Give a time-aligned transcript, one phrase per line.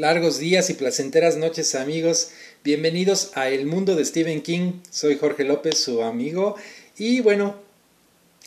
[0.00, 2.30] Largos días y placenteras noches amigos,
[2.64, 6.56] bienvenidos a El Mundo de Stephen King, soy Jorge López, su amigo,
[6.96, 7.56] y bueno,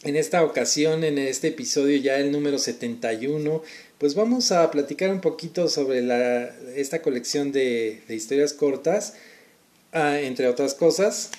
[0.02, 3.62] en esta ocasión, en este episodio ya el número 71,
[4.00, 6.46] pues vamos a platicar un poquito sobre la,
[6.76, 9.14] esta colección de, historias cortas,
[9.92, 11.30] ah, entre otras cosas,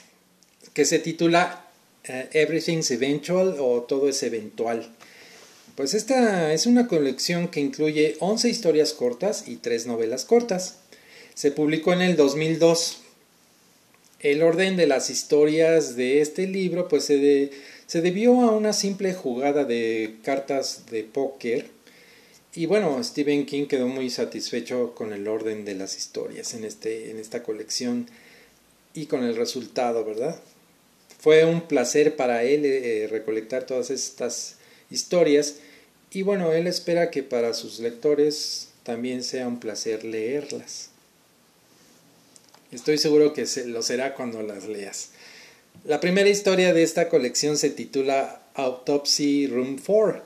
[0.74, 1.66] que se titula
[2.04, 4.94] eh, Everything's Eventual o Todo es Eventual.
[5.76, 10.76] Pues esta es una colección que incluye 11 historias cortas y 3 novelas cortas.
[11.34, 13.00] Se publicó en el 2002.
[14.20, 17.50] El orden de las historias de este libro pues se,
[17.86, 21.66] se debió a una simple jugada de cartas de póker.
[22.54, 27.10] Y bueno, Stephen King quedó muy satisfecho con el orden de las historias en, este,
[27.10, 28.06] en esta colección
[28.94, 30.40] y con el resultado, ¿verdad?
[31.18, 34.58] Fue un placer para él eh, recolectar todas estas
[34.90, 35.56] historias
[36.10, 40.90] y bueno, él espera que para sus lectores también sea un placer leerlas.
[42.70, 45.10] Estoy seguro que lo será cuando las leas.
[45.84, 50.22] La primera historia de esta colección se titula Autopsy Room 4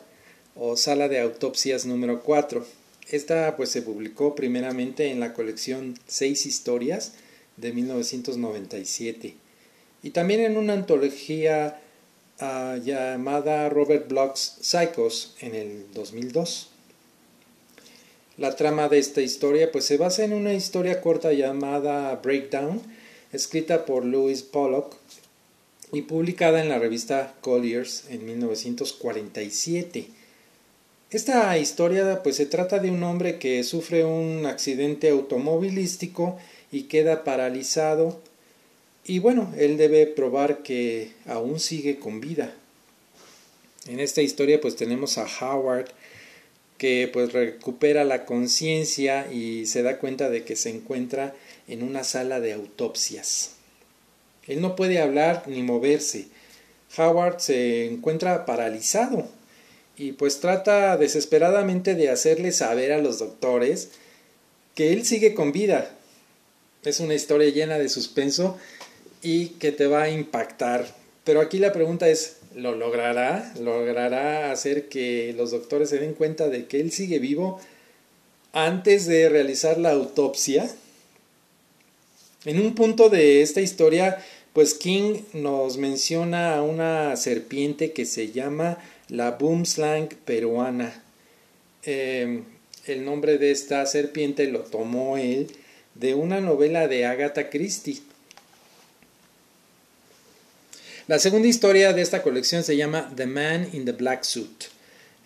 [0.57, 2.67] o Sala de Autopsias número 4.
[3.11, 7.15] Esta pues se publicó primeramente en la colección Seis historias
[7.57, 9.35] de 1997
[10.03, 11.81] y también en una antología
[12.41, 16.71] llamada Robert Bloch's Psychos en el 2002.
[18.37, 22.81] La trama de esta historia pues se basa en una historia corta llamada Breakdown,
[23.33, 24.95] escrita por Louis Pollock
[25.93, 30.07] y publicada en la revista Colliers en 1947.
[31.11, 36.39] Esta historia pues se trata de un hombre que sufre un accidente automovilístico
[36.71, 38.21] y queda paralizado
[39.09, 42.53] y bueno, él debe probar que aún sigue con vida.
[43.87, 45.87] En esta historia pues tenemos a Howard
[46.77, 51.35] que pues recupera la conciencia y se da cuenta de que se encuentra
[51.69, 53.53] en una sala de autopsias.
[54.47, 56.27] Él no puede hablar ni moverse.
[56.99, 59.27] Howard se encuentra paralizado
[59.97, 63.89] y pues trata desesperadamente de hacerle saber a los doctores
[64.75, 65.95] que él sigue con vida.
[66.85, 68.59] Es una historia llena de suspenso
[69.23, 70.87] y que te va a impactar.
[71.25, 73.53] Pero aquí la pregunta es, ¿lo logrará?
[73.61, 77.61] ¿Logrará hacer que los doctores se den cuenta de que él sigue vivo
[78.53, 80.71] antes de realizar la autopsia?
[82.45, 88.31] En un punto de esta historia, pues King nos menciona a una serpiente que se
[88.33, 88.79] llama
[89.09, 91.03] la boomslang peruana.
[91.83, 92.45] Em,
[92.87, 95.49] el nombre de esta serpiente lo tomó él
[95.95, 98.01] de una novela de Agatha Christie
[101.09, 104.65] la segunda historia de esta colección se llama The Man in the Black Suit,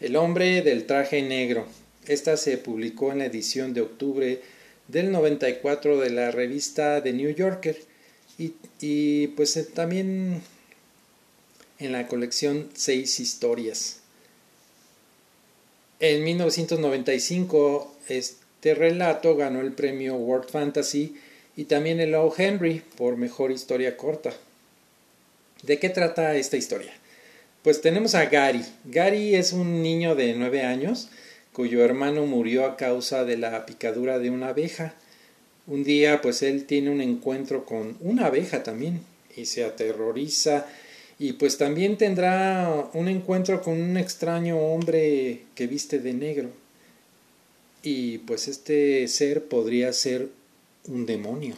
[0.01, 1.67] el hombre del traje negro.
[2.07, 4.41] Esta se publicó en la edición de octubre
[4.87, 7.77] del 94 de la revista The New Yorker
[8.39, 10.41] y, pues eh, también
[11.81, 13.99] en la colección Seis Historias.
[15.99, 21.17] En 1995 este relato ganó el premio World Fantasy
[21.57, 22.33] y también el O.
[22.37, 24.33] Henry por mejor historia corta.
[25.63, 26.93] ¿De qué trata esta historia?
[27.63, 28.65] Pues tenemos a Gary.
[28.85, 31.09] Gary es un niño de nueve años
[31.53, 34.97] cuyo hermano murió a causa de la picadura de una abeja.
[35.69, 39.03] Un día pues él tiene un encuentro con una abeja también
[39.37, 40.67] y se aterroriza
[41.21, 46.51] y pues también tendrá un encuentro con un extraño hombre que viste de negro.
[47.85, 50.29] Y pues este ser podría ser
[50.89, 51.55] un demonio.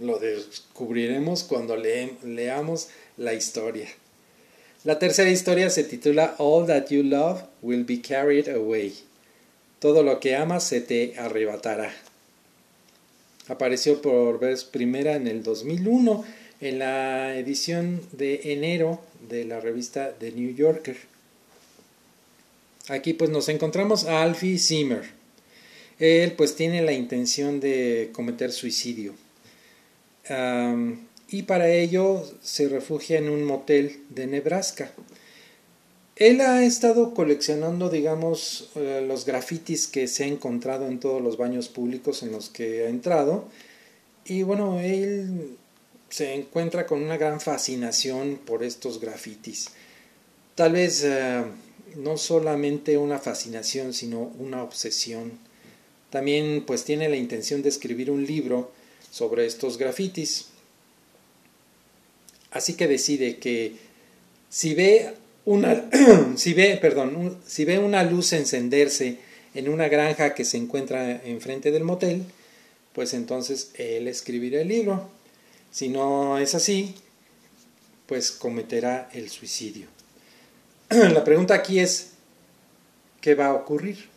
[0.00, 3.88] Lo descubriremos cuando leamos la historia.
[4.84, 8.94] La tercera historia se titula All That You Love Will Be Carried Away.
[9.80, 11.92] Todo lo que amas se te arrebatará.
[13.48, 16.24] Apareció por vez primera en el 2001
[16.60, 20.96] en la edición de enero de la revista The New Yorker.
[22.86, 25.02] Aquí pues nos encontramos a Alfie Zimmer.
[25.98, 29.14] Él pues tiene la intención de cometer suicidio
[31.30, 34.92] y para ello se refugia en un motel de Nebraska.
[36.18, 41.36] Él ha estado coleccionando, digamos, eh, los grafitis que se ha encontrado en todos los
[41.36, 43.46] baños públicos en los que ha entrado.
[44.24, 45.56] Y bueno, él
[46.08, 49.68] se encuentra con una gran fascinación por estos grafitis.
[50.56, 51.44] Tal vez eh,
[51.94, 55.32] no solamente una fascinación, sino una obsesión.
[56.10, 58.72] También pues tiene la intención de escribir un libro
[59.10, 60.46] sobre estos grafitis.
[62.50, 63.76] Así que decide que
[64.48, 65.14] si ve
[65.44, 65.88] una,
[66.36, 69.18] si ve, perdón, si ve una luz encenderse
[69.54, 72.24] en una granja que se encuentra enfrente del motel,
[72.92, 75.08] pues entonces él escribirá el libro.
[75.70, 76.94] Si no es así,
[78.06, 79.86] pues cometerá el suicidio.
[80.88, 82.12] La pregunta aquí es,
[83.20, 84.08] ¿qué va a ocurrir?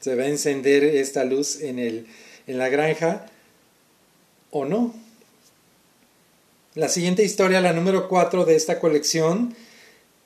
[0.00, 2.06] ¿Se va a encender esta luz en, el,
[2.46, 3.29] en la granja
[4.50, 4.94] o no?
[6.74, 9.54] La siguiente historia, la número 4 de esta colección,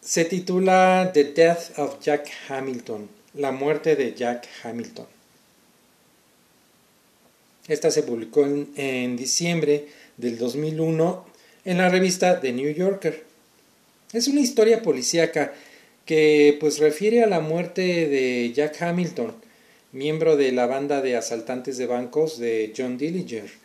[0.00, 5.06] se titula The Death of Jack Hamilton, la muerte de Jack Hamilton.
[7.66, 9.86] Esta se publicó en, diciembre
[10.18, 11.24] del 2001
[11.64, 13.24] en la revista The New Yorker.
[14.12, 15.54] Es una historia policíaca
[16.04, 19.34] que pues refiere a la muerte de Jack Hamilton,
[19.92, 23.63] miembro de la banda de asaltantes de bancos de John Dillinger,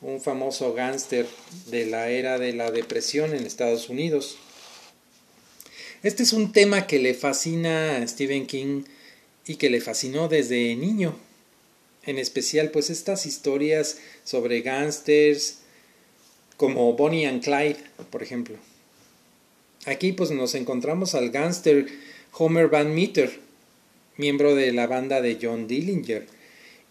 [0.00, 1.26] un famoso gángster
[1.66, 4.36] de la era de la depresión en Estados Unidos.
[6.02, 8.84] Este es un tema que le fascina a Stephen King
[9.46, 11.16] y que le fascinó desde niño.
[12.04, 15.58] En especial pues estas historias sobre gángsters,
[16.56, 17.78] como Bonnie and Clyde,
[18.10, 18.56] por ejemplo.
[19.86, 21.86] Aquí pues nos encontramos al gángster
[22.32, 23.40] Homer Van Meter,
[24.16, 26.26] miembro de la banda de John Dillinger,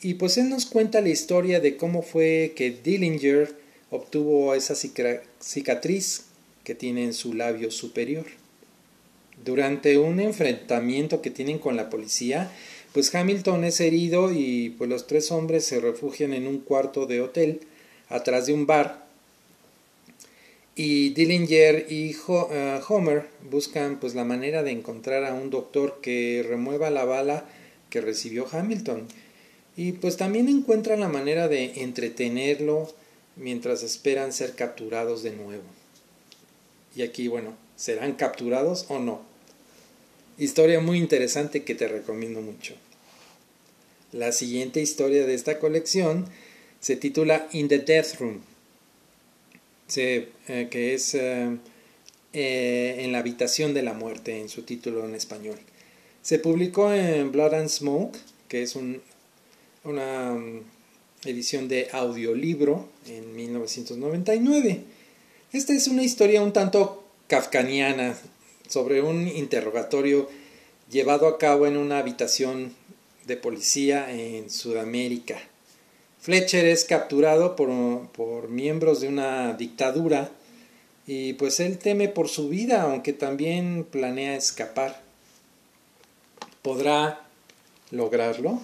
[0.01, 3.55] y pues él nos cuenta la historia de cómo fue que Dillinger
[3.89, 6.25] obtuvo esa cicatriz
[6.63, 8.25] que tiene en su labio superior.
[9.43, 12.51] Durante un enfrentamiento que tienen con la policía,
[12.93, 17.21] pues Hamilton es herido y pues los tres hombres se refugian en un cuarto de
[17.21, 17.61] hotel
[18.09, 19.05] atrás de un bar
[20.75, 22.15] y Dillinger y
[22.51, 27.45] eh, Homer buscan pues la manera de encontrar a un doctor que remueva la bala
[27.89, 29.07] que recibió Hamilton.
[29.77, 32.93] Y pues también encuentran la manera de entretenerlo
[33.35, 35.63] mientras esperan ser capturados de nuevo.
[36.95, 39.21] Y aquí, bueno, ¿serán capturados o no?
[40.37, 42.73] Historia muy interesante que te recomiendo mucho.
[44.11, 46.25] La siguiente historia de esta colección
[46.79, 48.41] se titula In the Death Room
[49.95, 51.57] eh, que es eh,
[52.33, 55.59] eh, En la habitación de la muerte, en su título en español.
[56.21, 58.17] Se publicó en Blood and Smoke,
[58.47, 59.01] que es un,
[59.85, 60.61] una mm,
[61.25, 64.81] edición de audiolibro en 1999.
[65.53, 68.15] Esta es una historia un tanto kafkaniana
[68.67, 70.29] sobre un interrogatorio
[70.89, 72.73] llevado a cabo en una habitación
[73.25, 75.39] de policía en Sudamérica.
[76.19, 80.31] Fletcher es capturado por, miembros de una dictadura
[81.07, 85.03] y pues él teme por su vida, aunque también planea escapar.
[86.63, 87.27] ¿Podrá
[87.91, 88.59] lograrlo?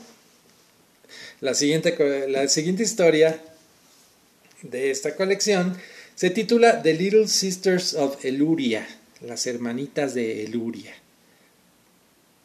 [1.41, 3.41] La siguiente, la siguiente historia
[4.61, 5.75] de esta colección
[6.13, 8.87] se titula The Little Sisters of Eluria,
[9.21, 10.93] las hermanitas de Eluria.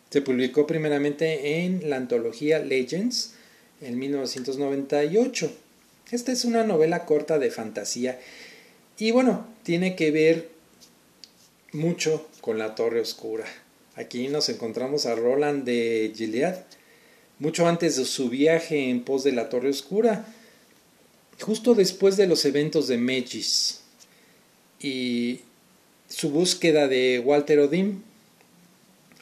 [0.09, 3.35] Se publicó primeramente en la antología Legends
[3.83, 5.53] en 1998.
[6.11, 8.19] Esta es una novela corta de fantasía
[8.97, 10.49] y bueno, tiene que ver
[11.73, 13.45] mucho con la Torre Oscura.
[13.95, 16.65] Aquí nos encontramos a Roland de Gilead,
[17.39, 20.27] mucho antes de su viaje en pos de la Torre Oscura,
[21.41, 23.81] justo después de los eventos de Megis
[24.81, 25.41] y
[26.09, 28.03] su búsqueda de Walter Odin.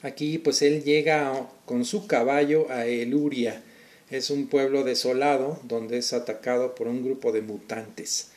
[0.03, 3.63] Aquí pues él llega con su caballo a Eluria,
[4.11, 8.29] es un pueblo desolado donde es atacado por un grupo de mutantes.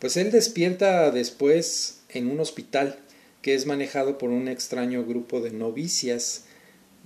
[0.00, 2.98] Pues él despierta después en un hospital
[3.42, 6.44] que es manejado por un extraño grupo de novicias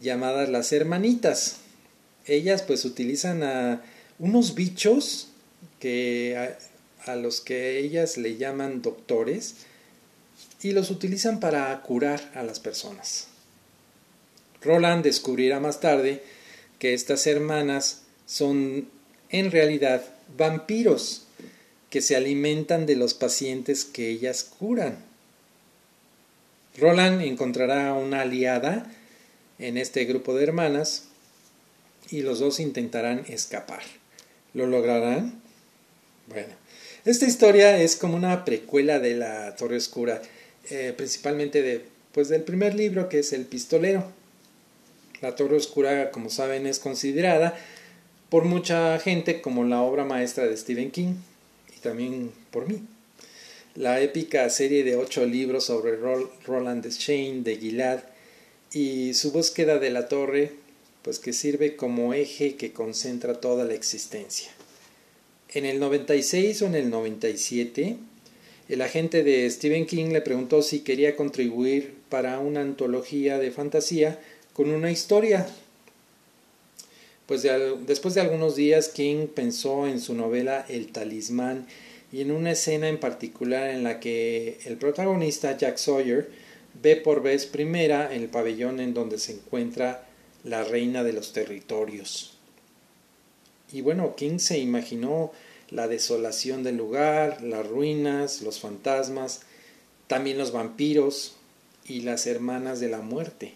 [0.01, 1.59] llamadas las hermanitas.
[2.27, 3.83] Ellas pues utilizan a
[4.19, 5.29] unos bichos
[5.81, 6.37] que
[7.07, 9.57] a, a los que ellas le llaman doctores
[10.63, 13.29] y los utilizan para curar a las personas.
[14.61, 16.23] Roland descubrirá más tarde
[16.79, 18.89] que estas hermanas son
[19.31, 20.03] en realidad
[20.37, 21.27] vampiros
[21.91, 24.99] que se alimentan de los pacientes que ellas curan.
[26.77, 28.91] Roland encontrará una aliada
[29.59, 31.05] en este grupo de hermanas
[32.11, 33.83] y los dos intentarán escapar.
[34.55, 35.41] ¿Lo lograrán?
[36.29, 36.55] Bueno,
[37.05, 40.23] esta historia es como una precuela de la Torre Oscura,
[40.71, 44.05] eh, principalmente de, pues, del primer libro que es El Pistolero.
[45.21, 47.59] La Torre Oscura, como saben, es considerada
[48.29, 51.15] por mucha gente como la obra maestra de Stephen King
[51.77, 52.83] y también por mí.
[53.75, 58.01] La épica serie de ocho libros sobre Roland Deschain de Gilad
[58.73, 60.53] y su búsqueda de la torre,
[61.03, 64.51] pues que sirve como eje que concentra toda la existencia.
[65.51, 67.97] En el 96 o en el 97,
[68.69, 74.21] el agente de Stephen King le preguntó si quería contribuir para una antología de fantasía
[74.53, 75.47] con una historia
[77.29, 77.47] pues
[77.87, 81.67] después de algunos días King pensó en su novela El talismán
[82.11, 86.31] y en una escena en particular en la que el protagonista Jack Sawyer
[86.83, 90.07] ve por vez primera el pabellón en donde se encuentra
[90.45, 92.37] la reina de los territorios.
[93.73, 95.33] Y bueno, King se imaginó
[95.71, 99.43] la desolación del lugar, las ruinas, los fantasmas,
[100.07, 101.37] también los vampiros
[101.87, 103.55] y las hermanas de la muerte.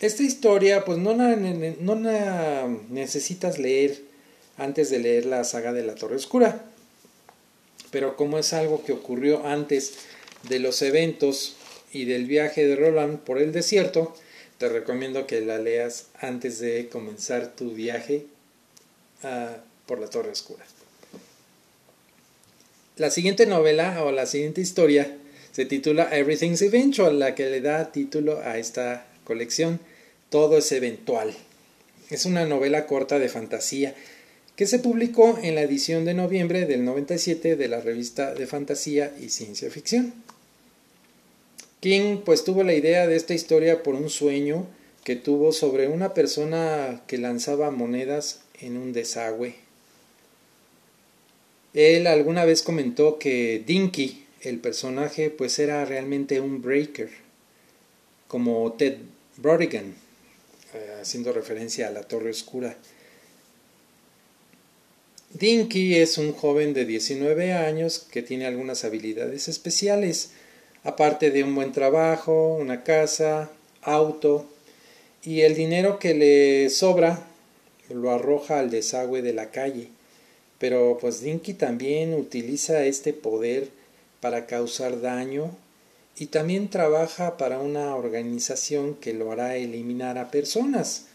[0.00, 4.02] Esta historia, pues no la, no la necesitas leer
[4.56, 6.64] antes de leer la saga de la Torre Oscura.
[7.90, 9.94] Pero como es algo que ocurrió antes
[10.48, 11.56] de los eventos
[11.92, 14.14] y del viaje de Roland por el desierto,
[14.58, 18.26] te recomiendo que la leas antes de comenzar tu viaje
[19.22, 20.64] ah, por la Torre Oscura.
[22.96, 25.16] La siguiente novela o la siguiente historia
[25.52, 29.80] se titula Everything's Eventual, la que le da título a esta colección.
[30.30, 31.34] Todo es eventual.
[32.10, 33.94] Es una novela corta de fantasía
[34.56, 39.12] que se publicó en la edición de noviembre del 97 de la revista de fantasía
[39.20, 40.14] y ciencia ficción.
[41.84, 44.66] King pues tuvo la idea de esta historia por un sueño
[45.04, 49.56] que tuvo sobre una persona que lanzaba monedas en un desagüe.
[51.74, 57.10] Él alguna vez comentó que Dinky, el personaje pues era realmente un breaker,
[58.28, 58.96] como Ted
[59.36, 59.94] Brodigan,
[60.72, 62.78] eh, haciendo referencia a la Torre Oscura.
[65.34, 70.30] Dinky es un joven de 19 años que tiene algunas habilidades especiales,
[70.84, 73.50] aparte de un buen trabajo, una casa,
[73.82, 74.46] auto,
[75.24, 77.26] y el dinero que le sobra
[77.88, 79.88] lo arroja al desagüe de la calle.
[80.58, 83.68] Pero pues Dinky también utiliza este poder
[84.20, 85.50] para causar daño
[86.16, 91.06] y también trabaja para una organización que lo hará eliminar a personas,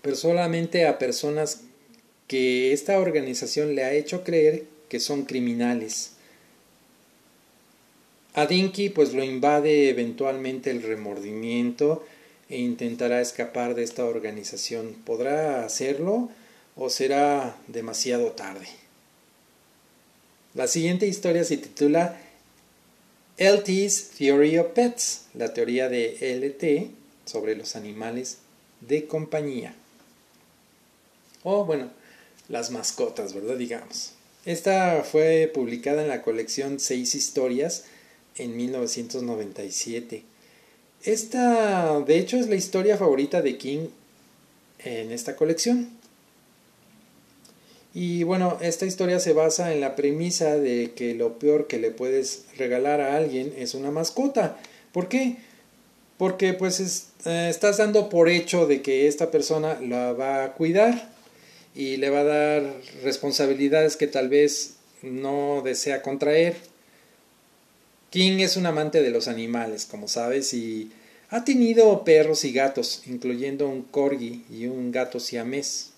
[0.00, 1.62] pero solamente a personas
[2.28, 6.13] que esta organización le ha hecho creer que son criminales.
[8.34, 12.04] A Dinky pues lo invade eventualmente el remordimiento
[12.48, 14.94] e intentará escapar de esta organización.
[15.06, 16.30] ¿Podrá hacerlo
[16.74, 18.66] o será demasiado tarde?
[20.54, 22.18] La siguiente historia se titula
[23.38, 26.90] LT's Theory of Pets, la teoría de LT
[27.28, 28.38] sobre los animales
[28.80, 29.74] de compañía.
[31.44, 31.90] O bueno,
[32.48, 33.56] las mascotas, ¿verdad?
[33.56, 34.12] Digamos.
[34.44, 37.84] Esta fue publicada en la colección Seis Historias
[38.36, 40.22] en 1997.
[41.04, 43.88] Esta, de hecho, es la historia favorita de King
[44.78, 45.90] en esta colección.
[47.92, 51.92] Y bueno, esta historia se basa en la premisa de que lo peor que le
[51.92, 54.58] puedes regalar a alguien es una mascota.
[54.92, 55.36] ¿Por qué?
[56.18, 56.80] Porque pues
[57.24, 61.12] eh, estás dando por hecho de que esta persona la va a cuidar
[61.74, 62.74] y le va a dar
[63.04, 66.56] responsabilidades que tal vez no desea contraer.
[68.14, 70.92] King es un amante de los animales, como sabes, y
[71.30, 75.94] ha tenido perros y gatos, incluyendo un corgi y un gato siamés.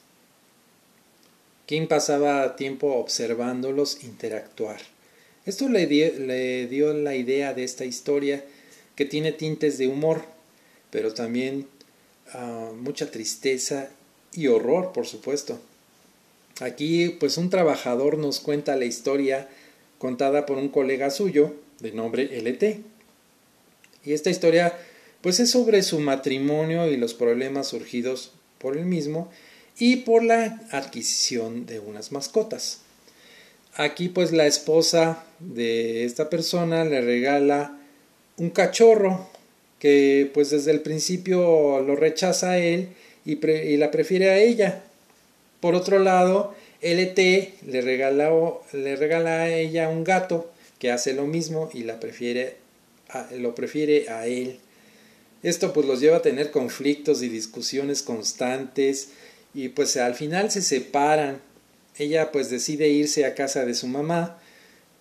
[1.67, 4.81] King pasaba tiempo observándolos interactuar.
[5.45, 5.87] Esto le,
[6.69, 8.43] dio la idea de esta historia
[8.95, 10.23] que tiene tintes de humor,
[10.91, 11.69] pero también
[12.33, 13.91] ah, mucha tristeza
[14.33, 15.61] y horror, por supuesto.
[16.61, 19.51] Aquí, pues un trabajador nos cuenta la historia
[19.99, 22.81] contada por un colega suyo de nombre LT.
[24.05, 24.77] Y esta historia,
[25.21, 29.31] pues es sobre su matrimonio y los problemas surgidos por el mismo
[29.79, 32.81] y por la adquisición de unas mascotas.
[33.75, 37.79] Aquí pues la esposa de esta persona le regala
[38.39, 39.29] un cachorro
[39.79, 42.89] que pues desde el principio lo rechaza a él
[43.27, 43.37] y,
[43.77, 44.85] la prefiere a ella.
[45.61, 47.19] Por otro lado, LT
[47.67, 52.57] le, le regala a ella un gato que hace lo mismo y la prefiere
[53.37, 54.59] lo prefiere a él.
[55.43, 59.11] Esto pues los lleva a tener conflictos y discusiones constantes
[59.55, 61.41] y pues al final se separan.
[61.99, 64.39] Ella pues decide irse a casa de su mamá,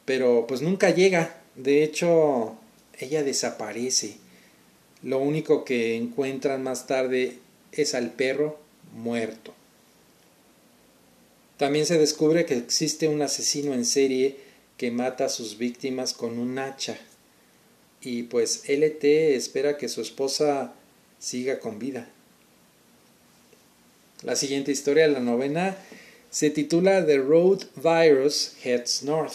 [0.06, 1.42] pero pues nunca llega.
[1.56, 2.56] De hecho,
[3.00, 4.18] ella desaparece.
[5.02, 7.40] Lo único que encuentran más tarde
[7.72, 8.60] es al perro
[8.94, 9.54] muerto.
[11.58, 14.45] También se descubre que existe un asesino en serie
[14.78, 16.98] que mata a sus víctimas con un hacha.
[18.02, 19.04] Y pues LT
[19.36, 20.74] espera que su esposa
[21.20, 22.08] siga con vida.
[24.22, 25.78] La siguiente historia, la novena,
[26.30, 29.34] se titula The Road Virus Heads North.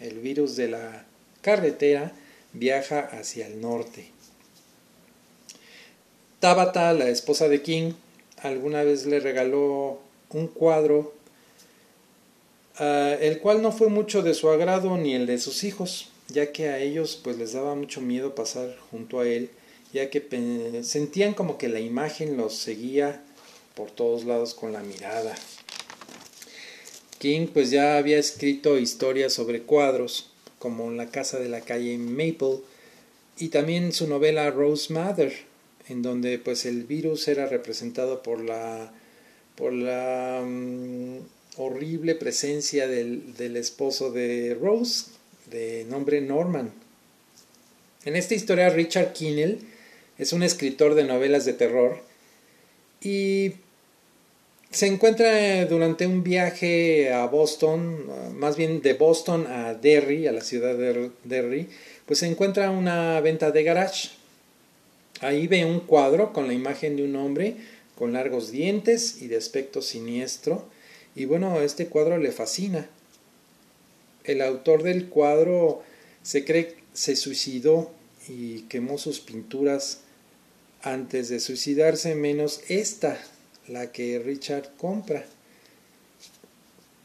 [0.00, 1.06] El virus de la
[1.42, 2.12] carretera
[2.52, 4.10] viaja hacia el norte.
[6.40, 7.92] Tabata, la esposa de King,
[8.38, 10.00] alguna vez le regaló
[10.30, 11.14] un cuadro,
[12.78, 16.52] ah, el cual no fue mucho de su agrado ni el de sus hijos, ya
[16.52, 19.50] que a ellos pues les daba mucho miedo pasar junto a él,
[19.92, 20.22] ya que
[20.82, 23.22] sentían como que la imagen los seguía
[23.74, 25.34] por todos lados con la mirada.
[27.18, 32.58] King pues ya había escrito historias sobre cuadros, como La casa de la calle Maple,
[33.38, 35.32] y también su novela Rose Mother,
[35.88, 38.92] en donde pues el virus era representado por la,
[39.56, 41.18] por la mm,
[41.56, 45.06] horrible presencia del, del esposo de Rose,
[45.50, 46.72] de nombre Norman.
[48.04, 49.60] En esta historia Richard Kinnell
[50.18, 51.98] es un escritor de novelas de terror
[53.00, 53.52] y
[54.70, 58.06] se encuentra durante un viaje a Boston,
[58.36, 61.68] más bien de Boston a Derry, a la ciudad de Derry,
[62.06, 64.10] pues se encuentra una venta de garage
[65.20, 67.56] Ahí ve un cuadro con la imagen de un hombre
[67.96, 70.66] con largos dientes y de aspecto siniestro.
[71.14, 72.88] Y bueno, este cuadro le fascina.
[74.24, 75.82] El autor del cuadro
[76.22, 77.90] se cree se suicidó
[78.28, 80.00] y quemó sus pinturas
[80.82, 83.18] antes de suicidarse, menos esta,
[83.68, 85.24] la que Richard compra.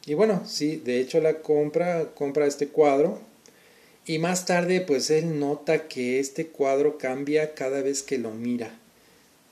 [0.05, 3.19] Y bueno, sí, de hecho la compra, compra este cuadro
[4.05, 8.78] y más tarde, pues él nota que este cuadro cambia cada vez que lo mira.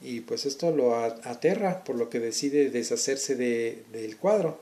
[0.01, 4.59] Y pues esto lo aterra, por lo que decide deshacerse de, del cuadro.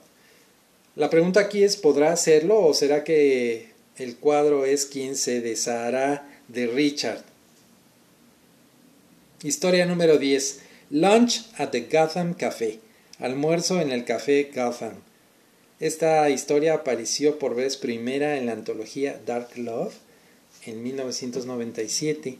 [0.94, 6.26] La pregunta aquí es, ¿podrá hacerlo o será que el cuadro es quien se deshará
[6.48, 7.22] de Richard?
[9.42, 10.60] Historia número 10.
[10.90, 12.80] Lunch at the Gotham Café.
[13.18, 14.94] Almuerzo en el café Gotham.
[15.80, 19.94] Esta historia apareció por vez primera en la antología Dark Love
[20.64, 22.38] en 1997.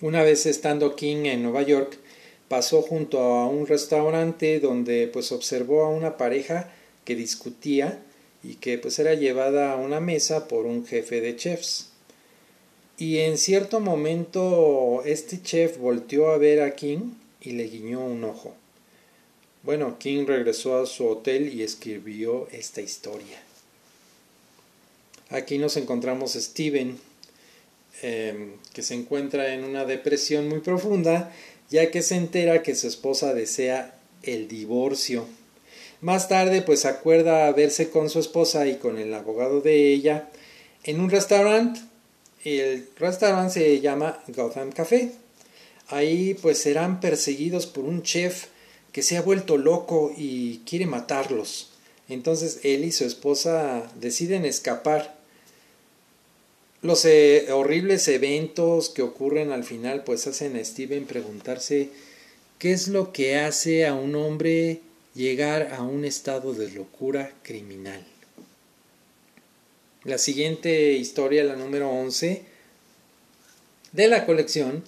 [0.00, 1.98] Una vez estando King en Nueva York,
[2.46, 6.72] pasó junto a un restaurante donde pues observó a una pareja
[7.04, 8.00] que discutía
[8.44, 11.88] y que pues era llevada a una mesa por un jefe de chefs.
[12.96, 18.22] Y en cierto momento este chef volteó a ver a King y le guiñó un
[18.22, 18.54] ojo.
[19.64, 23.42] Bueno, King regresó a su hotel y escribió esta historia.
[25.30, 27.00] Aquí nos encontramos Steven,
[28.02, 31.32] em, que se encuentra en una depresión muy profunda,
[31.70, 35.26] ya que se entera que su esposa desea el divorcio.
[36.00, 40.28] Más tarde, pues acuerda verse con su esposa y con el abogado de ella
[40.84, 41.80] en un restaurante.
[42.44, 45.12] El restaurante se llama Gotham Café.
[45.88, 48.46] Ahí pues serán perseguidos por un chef
[48.92, 51.72] que se ha vuelto loco y quiere matarlos.
[52.08, 55.17] Entonces él y su esposa deciden escapar.
[56.80, 61.88] Los eh, horribles eventos que ocurren al final pues hacen a Steven preguntarse
[62.60, 64.80] qué es lo que hace a un hombre
[65.14, 68.06] llegar a un estado de locura criminal.
[70.04, 72.42] La siguiente historia, la número 11
[73.90, 74.84] de la colección,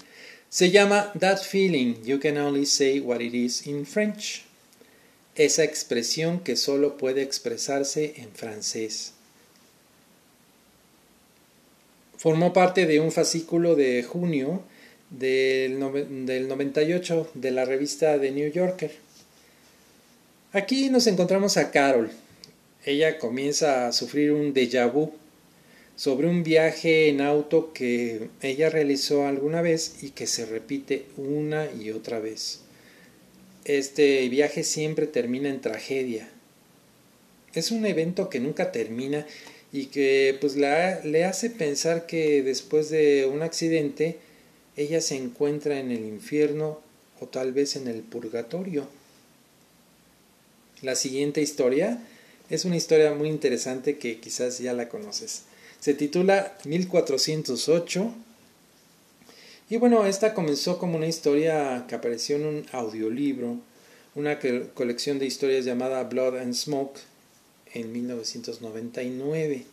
[0.49, 4.45] se llama That Feeling You Can Only Say What It Is in French.
[5.35, 9.15] Esa expresión que solo puede expresarse en francés.
[12.21, 14.63] Formó parte de un fascículo de junio
[15.09, 15.81] del,
[16.27, 18.93] del 98 de la revista The New Yorker.
[20.53, 22.11] Aquí nos encontramos a Carol.
[22.85, 25.15] Ella comienza a sufrir un déjà vu
[25.97, 31.73] sobre un viaje en auto que ella realizó alguna vez y que se repite una
[31.73, 32.61] y otra vez.
[33.65, 36.29] Este viaje siempre termina en tragedia.
[37.55, 39.27] Es un evento que nunca termina
[39.73, 44.19] y que pues le hace pensar que después de un accidente
[44.77, 46.81] ella se encuentra en el infierno
[47.21, 48.89] o tal vez en el purgatorio.
[50.83, 52.03] La siguiente historia
[52.49, 55.43] es una historia muy interesante que quizás ya la conoces.
[55.79, 58.15] Se titula 1408.
[59.69, 63.57] Y bueno, esta comenzó como una historia que apareció en un audiolibro,
[64.15, 64.39] una
[64.75, 66.99] colección de historias llamada Blood and Smoke
[67.75, 69.65] en 1999.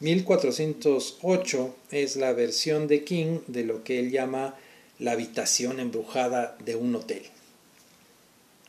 [0.00, 4.54] 1408 es la versión de King de lo que él llama
[4.98, 7.22] la habitación embrujada de un hotel.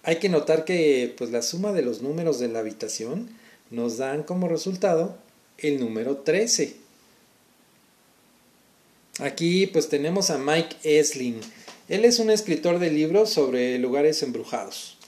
[0.04, 3.30] Hay que notar que pues la suma de los números de la habitación
[3.70, 5.18] nos dan como resultado
[5.58, 6.76] el número 13.
[9.20, 11.42] Aquí pues tenemos a Mike Esling.
[11.90, 14.99] Él es un escritor de libros sobre lugares embrujados.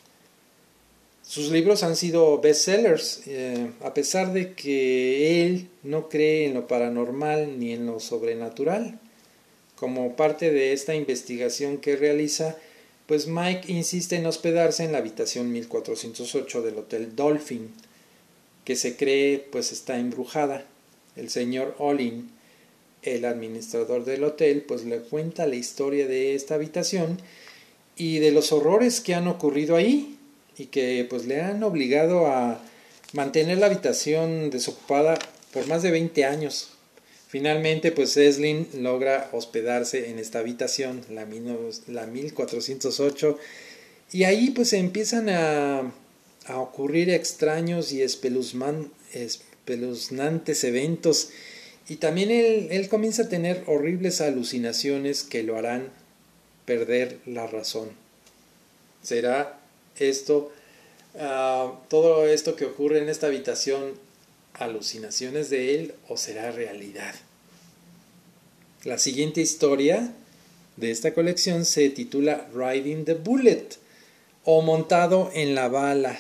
[1.32, 6.68] Sus libros han sido bestsellers, eh, a pesar de que él no cree en lo
[6.68, 9.00] paranormal ni en lo sobrenatural.
[9.78, 12.58] como parte de esta investigación que realiza,
[13.08, 17.72] pues Mike insiste en hospedarse en la habitación 1408 del Hotel Dolphin,
[18.66, 20.66] que se cree pues está embrujada.
[21.16, 22.30] El señor Olin,
[23.04, 27.20] el administrador del hotel, pues le cuenta la historia de esta habitación
[27.96, 30.11] y de los horrores que han ocurrido ahí
[30.58, 32.62] y que pues le han obligado a
[33.14, 35.18] mantener la habitación desocupada
[35.54, 36.72] por más de 20 años.
[37.28, 41.26] Finalmente, pues Eslin logra hospedarse en esta habitación, la,
[41.88, 43.40] la 1408,
[44.12, 45.94] y ahí pues empiezan a,
[46.46, 51.30] a ocurrir extraños y espeluznantes eventos,
[51.88, 55.88] y también él, él comienza a tener horribles alucinaciones que lo harán
[56.66, 57.92] perder la razón.
[59.04, 59.61] ¿Será
[59.98, 60.52] esto,
[61.20, 63.94] ah, todo esto que ocurre en esta habitación,
[64.54, 67.16] alucinaciones de él o será realidad?
[68.84, 70.12] La siguiente historia
[70.78, 73.68] de esta colección se titula Riding the Bullet
[74.44, 76.20] o Montado en la Bala.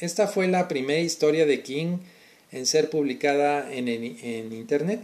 [0.00, 1.98] Esta fue la primera historia de King
[2.52, 5.00] en ser publicada en, en Internet.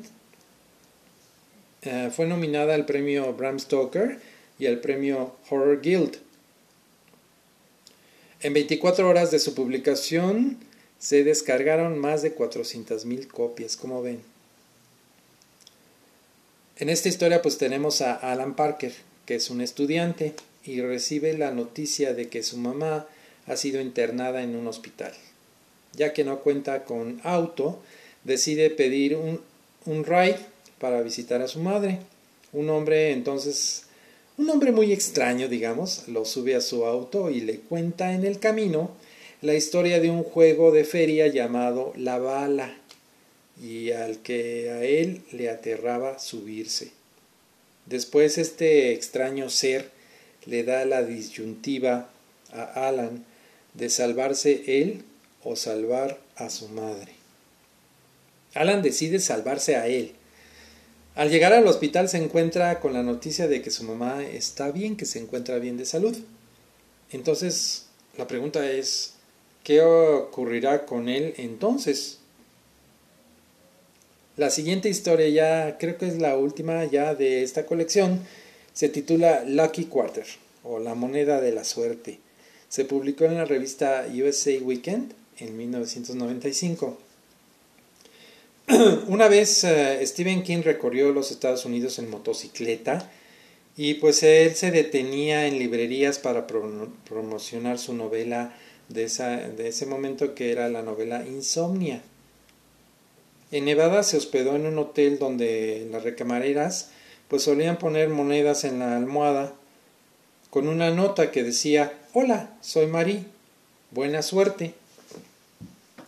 [1.86, 4.18] Ah, fue nominada al premio Bram Stoker
[4.58, 6.16] y al premio Horror Guild.
[8.44, 10.59] En 24 horas de su publicación
[10.98, 14.20] se descargaron más de 400.000 copias, como ven.
[16.76, 18.92] En esta historia pues tenemos a Alan Parker,
[19.24, 23.07] que es un estudiante y recibe la noticia de que su mamá
[23.46, 25.14] ha sido internada en un hospital.
[25.94, 27.80] Ya que no cuenta con auto,
[28.24, 29.40] decide pedir un,
[29.87, 30.37] un ride
[30.78, 32.00] para visitar a su madre.
[32.52, 33.85] Un hombre entonces
[34.37, 38.38] un hombre muy extraño, digamos, lo sube a su auto y le cuenta en el
[38.38, 38.90] camino
[39.42, 42.77] la historia de un juego de feria llamado La Bala,
[43.62, 46.90] y al que a él le aterraba subirse.
[47.87, 49.90] Después este extraño ser
[50.47, 52.11] le da la disyuntiva
[52.53, 53.25] a Alan
[53.75, 55.05] de salvarse él
[55.42, 57.12] o salvar a su madre.
[58.55, 60.12] Alan decide salvarse a él,
[61.14, 64.96] al llegar al hospital se encuentra con la noticia de que su mamá está bien,
[64.96, 66.16] que se encuentra bien de salud.
[67.11, 67.87] Entonces,
[68.18, 69.14] la pregunta es,
[69.62, 72.18] ¿qué ocurrirá con él entonces?
[74.37, 78.20] La siguiente historia ya creo que es la última ya de esta colección.
[78.72, 80.27] Se titula Lucky Quarter
[80.64, 82.18] o La moneda de la suerte.
[82.68, 86.98] Se publicó en la revista USA Weekend en 1995.
[89.09, 93.11] Una vez eh, Stephen King recorrió los Estados Unidos en motocicleta
[93.77, 98.55] y pues él se detenía en librerías para promocionar su novela
[98.88, 102.03] de, ese momento que era la novela Insomnia.
[103.50, 106.90] En Nevada se hospedó en un hotel donde las recamareras
[107.29, 109.55] pues solían poner monedas en la almohada
[110.48, 113.24] con una nota que decía Hola, soy Marie,
[113.90, 114.72] buena suerte.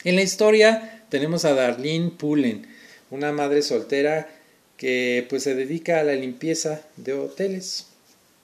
[0.04, 2.66] En la historia tenemos a Darlene Pullen,
[3.10, 4.28] una madre soltera
[4.76, 7.86] que pues se dedica a la limpieza de hoteles.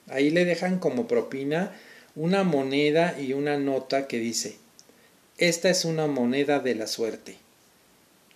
[0.08, 1.76] Ahí le dejan como propina
[2.16, 4.56] una moneda y una nota que dice
[5.38, 7.34] esta es una moneda de la suerte.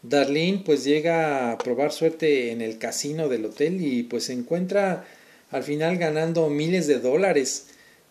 [0.02, 5.06] Darlene pues llega a probar suerte en el casino del hotel y pues se encuentra
[5.52, 7.66] al final ganando miles de dólares.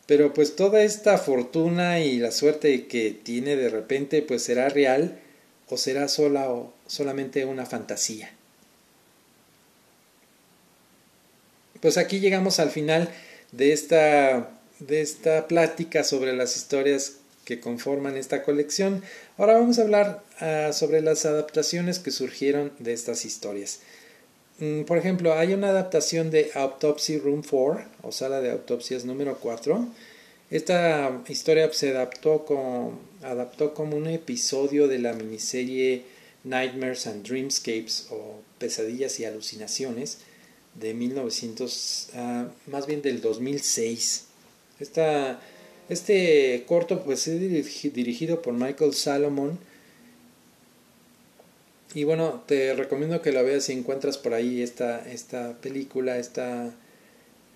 [0.05, 5.19] Pero pues toda esta fortuna y la suerte que tiene de repente pues será real
[5.69, 8.31] o será sola o solamente una fantasía.
[11.81, 13.09] Pues aquí llegamos al final
[13.51, 14.49] de esta,
[14.79, 19.03] de esta plática sobre las historias que conforman esta colección.
[19.37, 23.81] Ahora vamos a hablar ah, sobre las adaptaciones que surgieron de estas historias.
[24.59, 29.37] Mm, por ejemplo, hay una adaptación de Autopsy Room 4 o sala de autopsias número
[29.39, 29.87] 4
[30.51, 36.03] esta historia se adaptó como, adaptó como un episodio de la miniserie
[36.43, 40.19] Nightmares and Dreamscapes o Pesadillas y Alucinaciones
[40.75, 44.25] de 1900, ah, más bien del 2006.
[44.79, 45.41] Esta,
[45.89, 47.39] este corto pues es
[47.93, 49.57] dirigido por Michael Salomon
[51.93, 56.73] y bueno, te recomiendo que la veas si encuentras por ahí esta, esta película, esta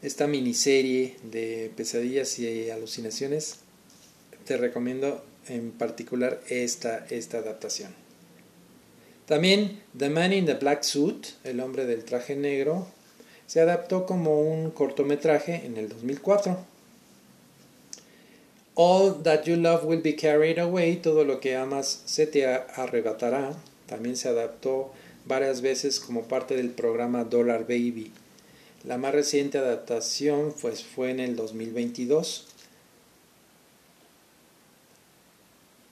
[0.01, 3.58] esta miniserie de pesadillas y alucinaciones,
[4.45, 7.93] te recomiendo en particular esta, esta adaptación.
[9.25, 12.88] También The Man in the Black Suit, el hombre del traje negro,
[13.45, 16.57] se adaptó como un cortometraje en el 2004.
[18.75, 23.53] All That You Love Will Be Carried Away, todo lo que amas se te arrebatará,
[23.88, 24.91] también se adaptó
[25.25, 28.12] varias veces como parte del programa Dollar Baby
[28.83, 32.48] La más reciente adaptación pues, fue en el 2022.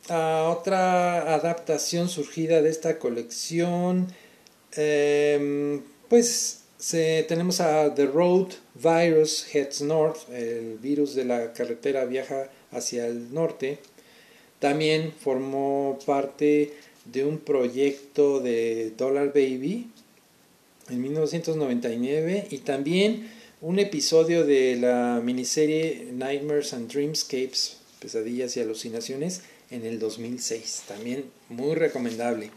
[0.10, 4.08] Ah, otra adaptación surgida de esta colección,
[4.74, 6.62] em, pues
[7.28, 13.34] tenemos a The Road Virus Heads North, el virus de la carretera viaja hacia el
[13.34, 13.80] norte.
[14.60, 19.92] También formó parte de un proyecto de Dollar Baby
[20.90, 29.42] en 1999 y también un episodio de la miniserie Nightmares and Dreamscapes, pesadillas y alucinaciones,
[29.70, 30.84] en el 2006.
[30.88, 32.52] También muy recomendable.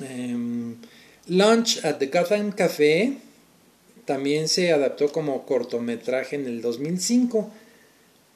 [0.00, 0.76] Em,
[1.28, 3.18] Lunch at the Gotham Café
[4.04, 7.50] también se adaptó como cortometraje en el 2005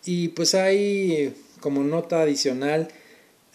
[0.04, 2.88] y pues hay como nota adicional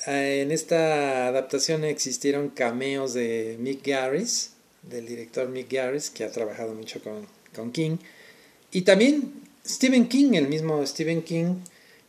[0.08, 4.51] eh, en esta adaptación existieron cameos de Mick Garris,
[4.82, 7.25] del director Mick Garris, que ha trabajado mucho con,
[7.56, 7.97] con King,
[8.71, 9.34] y también
[9.65, 11.56] Stephen King, el mismo Stephen King,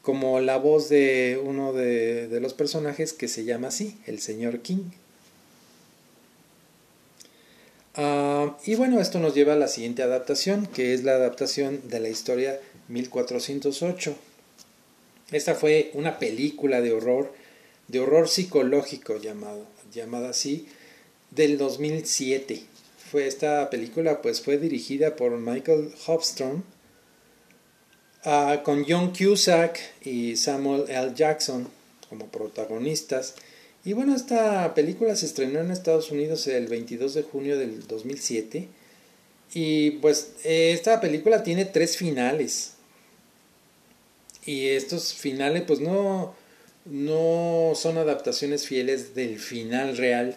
[0.05, 4.91] como la voz de uno de, los personajes que se llama así, el señor King.
[7.95, 12.01] Ah, y bueno, esto nos lleva a la siguiente adaptación, que es la adaptación de
[12.01, 14.15] la historia 1408.
[15.33, 17.33] Esta fue una película de horror,
[17.89, 20.67] de horror psicológico llamado, llamada así,
[21.31, 22.63] del 2007.
[23.11, 26.63] Fue esta película pues fue dirigida por Michael Hofstrom
[28.25, 31.13] ah, con John Cusack y Samuel L.
[31.15, 31.69] Jackson
[32.09, 33.35] como protagonistas
[33.85, 38.67] y bueno, esta película se estrenó en Estados Unidos el 22 de junio del 2007.
[39.53, 42.73] Y pues esta película tiene tres finales.
[44.47, 46.35] Y estos finales pues no,
[46.87, 50.37] no son adaptaciones fieles del final real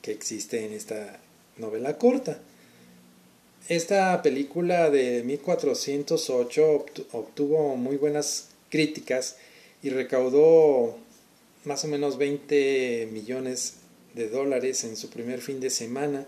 [0.00, 1.20] que existe en esta
[1.58, 2.40] novela corta.
[3.68, 9.36] Esta película de 1408 obtuvo muy buenas críticas
[9.84, 10.96] y recaudó
[11.64, 13.74] más o menos 20 millones
[14.14, 16.26] de dólares en su primer fin de semana,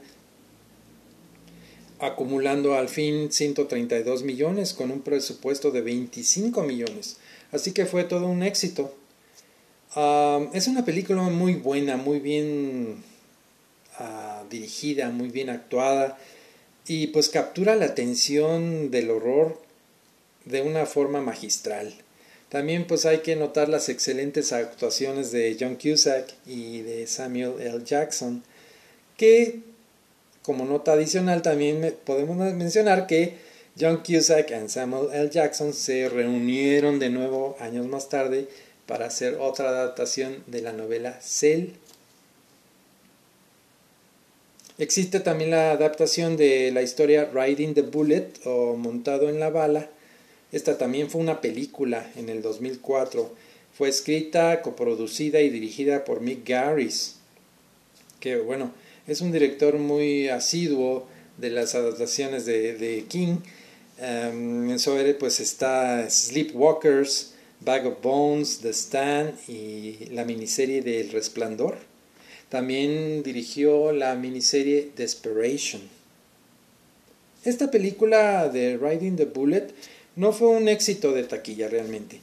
[1.99, 7.17] acumulando al fin 132 millones con un presupuesto de 25 millones.
[7.51, 8.95] Así que fue todo un éxito.
[10.53, 13.03] Es una película muy buena, muy bien
[13.99, 16.17] ah, dirigida, muy bien actuada
[16.87, 19.61] y pues captura la atención del horror
[20.45, 21.95] de una forma magistral.
[22.49, 27.83] También pues hay que notar las excelentes actuaciones de John Cusack y de Samuel L.
[27.85, 28.45] Jackson,
[29.17, 29.61] que
[30.43, 33.39] como nota adicional también podemos mencionar que
[33.81, 35.31] John Cusack y Samuel L.
[35.31, 38.47] Jackson se reunieron de nuevo años más tarde
[38.87, 41.71] para hacer otra adaptación de la novela Cell.
[44.79, 49.89] Existe también la adaptación de la historia Riding the Bullet o Montado en la Bala,
[50.55, 53.29] esta también fue una película en el 2004.
[53.77, 57.17] Fue escrita, coproducida y dirigida por Mick Garris,
[58.21, 58.71] que bueno,
[59.09, 61.09] es un director muy asiduo
[61.39, 63.39] de las adaptaciones de, King.
[63.99, 71.11] En sobre pues está Sleepwalkers, Bag of Bones, The Stand y la miniserie de El
[71.11, 71.79] Resplandor.
[72.55, 75.83] También dirigió la miniserie Desperation.
[77.45, 79.67] Esta película de Riding the Bullet
[80.15, 82.21] no fue un éxito de taquilla realmente.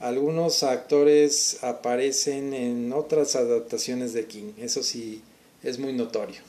[0.00, 5.20] Algunos actores aparecen en otras adaptaciones de King, eso sí
[5.62, 6.40] es muy notorio.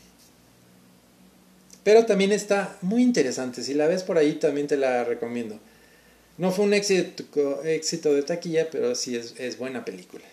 [1.83, 5.59] Pero también está muy interesante, si la ves por ahí también te la recomiendo.
[6.37, 10.23] No fue un éxito, de taquilla, pero sí es, es buena película.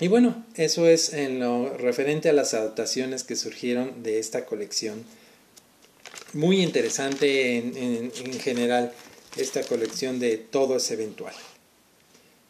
[0.00, 5.04] Y bueno, eso es en lo referente a las adaptaciones que surgieron de esta colección.
[6.32, 8.10] Muy interesante en,
[8.40, 8.92] general
[9.36, 11.34] esta colección de Todo es Eventual.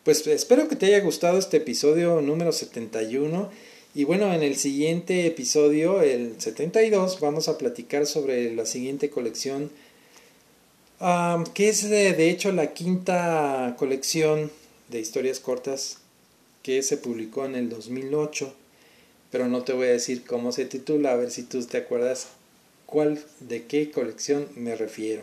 [0.04, 3.50] Pues espero que te haya gustado este episodio número 71
[3.96, 9.72] y bueno, en el siguiente episodio, el 72, vamos a platicar sobre la siguiente colección,
[11.54, 14.52] que es de, de hecho la quinta colección
[14.88, 15.99] de historias cortas
[16.62, 18.54] que se publicó en el 2008,
[19.30, 22.28] pero no te voy a decir cómo se titula, a ver si tú te acuerdas
[22.86, 25.22] cuál, de qué colección me refiero.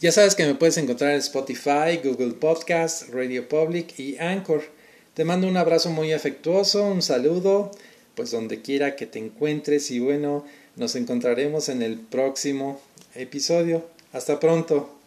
[0.00, 4.62] Ya sabes que me puedes encontrar en Spotify, Google Podcast, Radio Public y Anchor.
[5.14, 7.70] Te mando un abrazo muy afectuoso, un saludo,
[8.14, 10.46] pues donde quiera que te encuentres y bueno,
[10.76, 12.80] nos encontraremos en el próximo
[13.14, 13.84] episodio.
[14.12, 14.99] Hasta pronto.